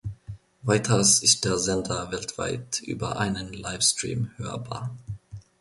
Weiters 0.63 1.21
ist 1.21 1.45
der 1.45 1.59
Sender 1.59 2.11
weltweit 2.11 2.79
über 2.81 3.19
einen 3.19 3.53
Live-Stream 3.53 4.31
hörbar. 4.37 4.89